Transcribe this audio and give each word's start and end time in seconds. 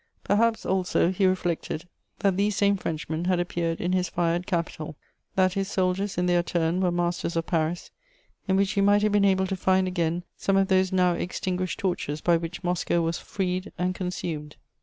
Perhaps, 0.23 0.65
also, 0.65 1.11
he 1.11 1.27
reflected 1.27 1.87
that 2.21 2.35
these 2.35 2.55
same 2.55 2.75
Frenchmen 2.75 3.25
had 3.25 3.39
appeared 3.39 3.79
in 3.79 3.91
his 3.93 4.09
fired 4.09 4.47
capital; 4.47 4.95
that 5.35 5.53
his 5.53 5.67
soldiers, 5.69 6.17
in 6.17 6.25
their 6.25 6.41
turn, 6.41 6.81
were 6.81 6.89
masters 6.91 7.35
of 7.35 7.45
Paris, 7.45 7.91
in 8.47 8.55
which 8.55 8.71
he 8.71 8.81
might 8.81 9.03
have 9.03 9.11
been 9.11 9.23
able 9.23 9.45
to 9.45 9.55
find 9.55 9.87
again 9.87 10.23
some 10.35 10.57
of 10.57 10.69
those 10.69 10.91
now 10.91 11.13
extinguished 11.13 11.77
torches 11.79 12.19
by 12.19 12.35
which 12.35 12.63
Moscow 12.63 12.99
was 13.03 13.19
freed 13.19 13.71
and 13.77 13.93
consumed. 13.93 14.55